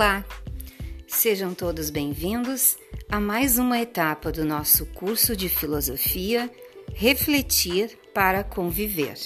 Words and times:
Olá! 0.00 0.24
Sejam 1.06 1.52
todos 1.52 1.90
bem-vindos 1.90 2.78
a 3.06 3.20
mais 3.20 3.58
uma 3.58 3.78
etapa 3.78 4.32
do 4.32 4.46
nosso 4.46 4.86
curso 4.86 5.36
de 5.36 5.46
filosofia 5.46 6.50
Refletir 6.94 7.98
para 8.14 8.42
Conviver. 8.42 9.18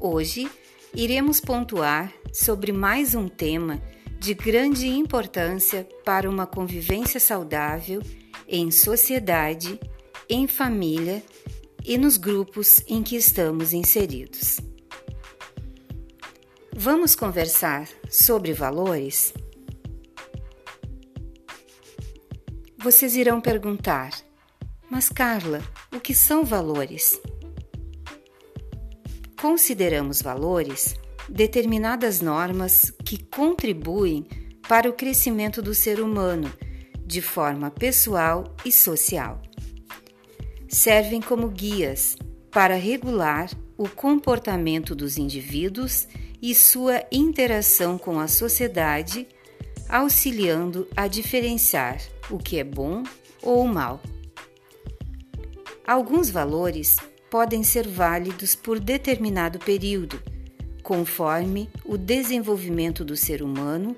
Hoje 0.00 0.50
iremos 0.94 1.42
pontuar 1.42 2.10
sobre 2.32 2.72
mais 2.72 3.14
um 3.14 3.28
tema 3.28 3.82
de 4.18 4.32
grande 4.32 4.88
importância 4.88 5.86
para 6.02 6.30
uma 6.30 6.46
convivência 6.46 7.20
saudável 7.20 8.00
em 8.48 8.70
sociedade, 8.70 9.78
em 10.26 10.46
família 10.46 11.22
e 11.84 11.98
nos 11.98 12.16
grupos 12.16 12.82
em 12.88 13.02
que 13.02 13.14
estamos 13.14 13.74
inseridos. 13.74 14.69
Vamos 16.74 17.14
conversar 17.16 17.88
sobre 18.08 18.52
valores? 18.52 19.34
Vocês 22.78 23.16
irão 23.16 23.40
perguntar, 23.40 24.12
mas 24.88 25.08
Carla, 25.08 25.60
o 25.92 25.98
que 25.98 26.14
são 26.14 26.44
valores? 26.44 27.20
Consideramos 29.40 30.22
valores 30.22 30.94
determinadas 31.28 32.20
normas 32.20 32.92
que 33.04 33.22
contribuem 33.24 34.24
para 34.68 34.88
o 34.88 34.92
crescimento 34.92 35.60
do 35.60 35.74
ser 35.74 36.00
humano 36.00 36.50
de 37.04 37.20
forma 37.20 37.70
pessoal 37.70 38.44
e 38.64 38.70
social. 38.70 39.42
Servem 40.68 41.20
como 41.20 41.48
guias 41.48 42.16
para 42.52 42.76
regular 42.76 43.50
o 43.80 43.88
comportamento 43.88 44.94
dos 44.94 45.16
indivíduos 45.16 46.06
e 46.42 46.54
sua 46.54 47.02
interação 47.10 47.96
com 47.96 48.20
a 48.20 48.28
sociedade, 48.28 49.26
auxiliando 49.88 50.86
a 50.94 51.08
diferenciar 51.08 51.98
o 52.28 52.36
que 52.36 52.58
é 52.58 52.64
bom 52.64 53.02
ou 53.42 53.66
mal. 53.66 54.02
Alguns 55.86 56.28
valores 56.28 56.98
podem 57.30 57.62
ser 57.62 57.88
válidos 57.88 58.54
por 58.54 58.78
determinado 58.78 59.58
período, 59.58 60.22
conforme 60.82 61.70
o 61.82 61.96
desenvolvimento 61.96 63.02
do 63.02 63.16
ser 63.16 63.42
humano, 63.42 63.96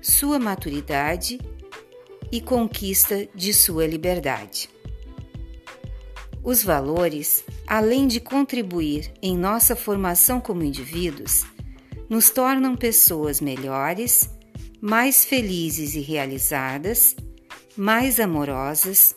sua 0.00 0.38
maturidade 0.38 1.40
e 2.30 2.40
conquista 2.40 3.26
de 3.34 3.52
sua 3.52 3.84
liberdade. 3.84 4.70
Os 6.40 6.62
valores, 6.62 7.44
além 7.66 8.06
de 8.06 8.20
contribuir 8.20 9.12
em 9.22 9.36
nossa 9.36 9.74
formação 9.74 10.40
como 10.40 10.62
indivíduos, 10.62 11.44
nos 12.08 12.30
tornam 12.30 12.76
pessoas 12.76 13.40
melhores, 13.40 14.30
mais 14.80 15.24
felizes 15.24 15.94
e 15.94 16.00
realizadas, 16.00 17.16
mais 17.76 18.20
amorosas, 18.20 19.14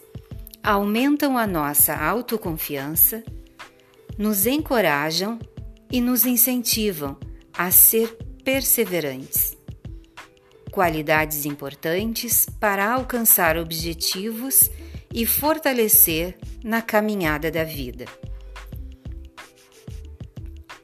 aumentam 0.64 1.38
a 1.38 1.46
nossa 1.46 1.96
autoconfiança, 1.96 3.24
nos 4.18 4.46
encorajam 4.46 5.38
e 5.92 6.02
nos 6.02 6.26
incentivam 6.26 7.18
a 7.58 7.70
ser 7.72 8.18
perseverantes. 8.44 9.56
Qualidades 10.72 11.46
importantes 11.46 12.48
para 12.60 12.94
alcançar 12.94 13.58
objetivos 13.58 14.70
e 15.14 15.26
fortalecer 15.26 16.38
na 16.64 16.82
caminhada 16.82 17.50
da 17.50 17.64
vida. 17.64 18.06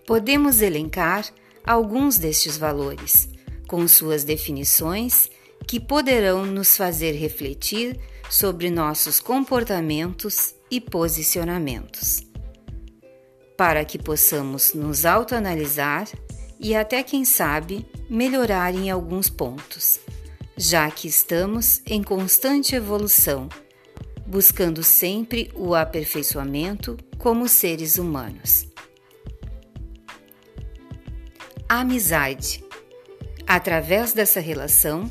Podemos 0.06 0.62
elencar 0.62 1.26
alguns 1.66 2.18
destes 2.18 2.58
valores, 2.58 3.30
com 3.68 3.88
suas 3.88 4.24
definições 4.24 5.30
que 5.66 5.80
poderão 5.80 6.46
nos 6.46 6.76
fazer 6.76 7.14
refletir 7.14 7.98
sobre 8.30 8.70
nossos 8.70 9.20
comportamentos 9.22 10.54
e 10.70 10.82
posicionamentos, 10.82 12.24
para 13.58 13.86
que 13.86 13.98
possamos 13.98 14.74
nos 14.74 15.06
autoanalisar 15.06 16.10
e 16.60 16.76
até 16.76 17.02
quem 17.02 17.24
sabe 17.24 17.86
melhorar 18.10 18.76
em 18.76 18.90
alguns 18.92 19.30
pontos, 19.30 20.00
já 20.58 20.92
que 20.92 21.08
estamos 21.08 21.82
em 21.86 22.04
constante 22.04 22.76
evolução, 22.76 23.48
buscando 24.26 24.84
sempre 24.84 25.50
o 25.56 25.74
aperfeiçoamento 25.74 26.98
como 27.18 27.48
seres 27.48 27.98
humanos 27.98 28.73
amizade. 31.80 32.64
Através 33.48 34.14
dessa 34.14 34.40
relação, 34.40 35.10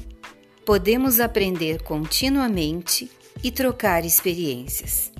podemos 0.64 1.20
aprender 1.20 1.82
continuamente 1.82 3.10
e 3.42 3.50
trocar 3.50 4.04
experiências. 4.04 5.12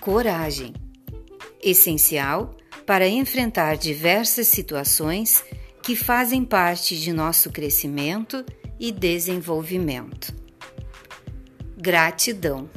Coragem 0.00 0.72
essencial 1.62 2.56
para 2.86 3.06
enfrentar 3.06 3.76
diversas 3.76 4.48
situações 4.48 5.44
que 5.82 5.94
fazem 5.94 6.44
parte 6.44 6.98
de 6.98 7.12
nosso 7.12 7.50
crescimento 7.50 8.44
e 8.78 8.90
desenvolvimento. 8.90 10.34
Gratidão 11.76 12.68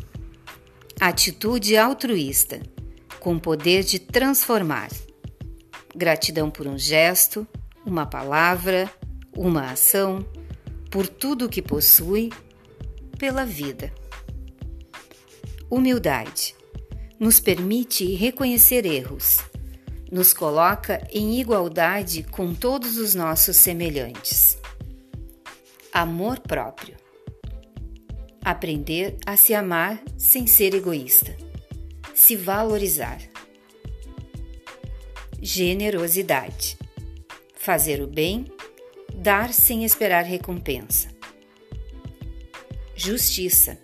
atitude 0.99 1.75
altruísta 1.75 2.61
com 3.19 3.37
poder 3.37 3.83
de 3.83 3.99
transformar 3.99 4.89
Gratidão 5.95 6.49
por 6.49 6.67
um 6.67 6.77
gesto, 6.77 7.47
uma 7.85 8.05
palavra, 8.05 8.91
uma 9.35 9.71
ação, 9.71 10.25
por 10.89 11.07
tudo 11.07 11.45
o 11.45 11.49
que 11.49 11.61
possui, 11.61 12.31
pela 13.17 13.45
vida. 13.45 13.93
Humildade 15.69 16.55
nos 17.19 17.39
permite 17.39 18.13
reconhecer 18.15 18.85
erros, 18.85 19.39
nos 20.11 20.33
coloca 20.33 21.07
em 21.11 21.39
igualdade 21.39 22.23
com 22.23 22.53
todos 22.53 22.97
os 22.97 23.15
nossos 23.15 23.55
semelhantes. 23.55 24.57
Amor 25.91 26.39
próprio 26.39 27.03
aprender 28.43 29.15
a 29.25 29.37
se 29.37 29.53
amar 29.53 30.03
sem 30.17 30.45
ser 30.45 30.73
egoísta, 30.73 31.35
se 32.13 32.35
valorizar 32.35 33.19
generosidade. 35.43 36.77
Fazer 37.53 38.01
o 38.01 38.07
bem, 38.07 38.45
dar 39.13 39.53
sem 39.53 39.83
esperar 39.83 40.23
recompensa. 40.23 41.09
Justiça. 42.95 43.77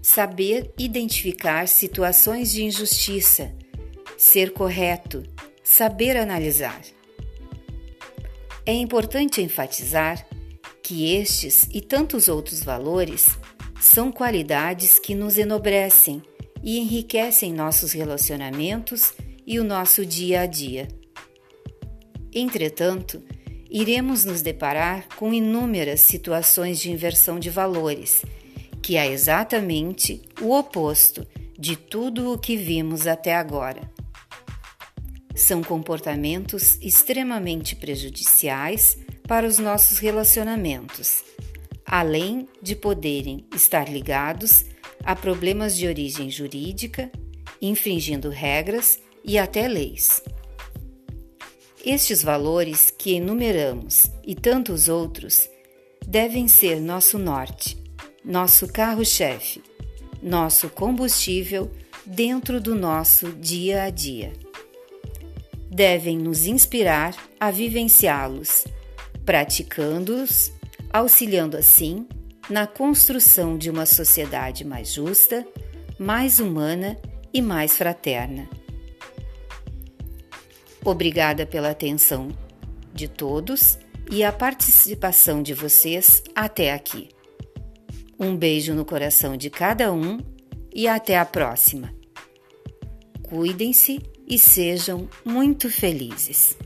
Saber 0.00 0.72
identificar 0.78 1.66
situações 1.66 2.52
de 2.52 2.62
injustiça, 2.62 3.52
ser 4.16 4.52
correto, 4.52 5.24
saber 5.64 6.16
analisar. 6.16 6.80
É 8.64 8.72
importante 8.72 9.42
enfatizar 9.42 10.24
que 10.84 11.16
estes 11.16 11.68
e 11.72 11.80
tantos 11.80 12.28
outros 12.28 12.62
valores 12.62 13.26
são 13.80 14.12
qualidades 14.12 15.00
que 15.00 15.16
nos 15.16 15.36
enobrecem 15.36 16.22
e 16.62 16.78
enriquecem 16.78 17.52
nossos 17.52 17.92
relacionamentos 17.92 19.12
e 19.48 19.58
o 19.58 19.64
nosso 19.64 20.04
dia 20.04 20.42
a 20.42 20.46
dia. 20.46 20.86
Entretanto, 22.30 23.22
iremos 23.70 24.22
nos 24.26 24.42
deparar 24.42 25.08
com 25.16 25.32
inúmeras 25.32 26.02
situações 26.02 26.78
de 26.78 26.90
inversão 26.92 27.38
de 27.38 27.48
valores, 27.48 28.26
que 28.82 28.98
é 28.98 29.10
exatamente 29.10 30.20
o 30.42 30.54
oposto 30.54 31.26
de 31.58 31.76
tudo 31.76 32.30
o 32.30 32.38
que 32.38 32.58
vimos 32.58 33.06
até 33.06 33.34
agora. 33.34 33.90
São 35.34 35.62
comportamentos 35.62 36.78
extremamente 36.82 37.74
prejudiciais 37.74 38.98
para 39.26 39.46
os 39.46 39.58
nossos 39.58 39.98
relacionamentos, 39.98 41.24
além 41.86 42.46
de 42.60 42.76
poderem 42.76 43.46
estar 43.54 43.88
ligados 43.88 44.66
a 45.02 45.16
problemas 45.16 45.74
de 45.74 45.86
origem 45.86 46.30
jurídica, 46.30 47.10
infringindo 47.62 48.28
regras 48.28 49.00
e 49.24 49.38
até 49.38 49.68
leis. 49.68 50.22
Estes 51.84 52.22
valores 52.22 52.90
que 52.90 53.14
enumeramos 53.14 54.10
e 54.26 54.34
tantos 54.34 54.88
outros 54.88 55.48
devem 56.06 56.48
ser 56.48 56.80
nosso 56.80 57.18
norte, 57.18 57.82
nosso 58.24 58.66
carro-chefe, 58.68 59.62
nosso 60.22 60.68
combustível 60.68 61.70
dentro 62.04 62.60
do 62.60 62.74
nosso 62.74 63.32
dia 63.32 63.84
a 63.84 63.90
dia. 63.90 64.32
Devem 65.70 66.18
nos 66.18 66.46
inspirar 66.46 67.14
a 67.38 67.50
vivenciá-los, 67.50 68.66
praticando-os, 69.24 70.50
auxiliando 70.90 71.56
assim 71.56 72.06
na 72.48 72.66
construção 72.66 73.58
de 73.58 73.70
uma 73.70 73.84
sociedade 73.84 74.64
mais 74.64 74.92
justa, 74.92 75.46
mais 75.98 76.40
humana 76.40 76.98
e 77.32 77.42
mais 77.42 77.76
fraterna. 77.76 78.48
Obrigada 80.90 81.44
pela 81.44 81.68
atenção 81.68 82.28
de 82.94 83.08
todos 83.08 83.78
e 84.10 84.24
a 84.24 84.32
participação 84.32 85.42
de 85.42 85.52
vocês 85.52 86.22
até 86.34 86.72
aqui. 86.72 87.10
Um 88.18 88.34
beijo 88.34 88.72
no 88.72 88.86
coração 88.86 89.36
de 89.36 89.50
cada 89.50 89.92
um 89.92 90.18
e 90.74 90.88
até 90.88 91.18
a 91.18 91.26
próxima. 91.26 91.92
Cuidem-se 93.22 94.00
e 94.26 94.38
sejam 94.38 95.06
muito 95.26 95.68
felizes. 95.68 96.56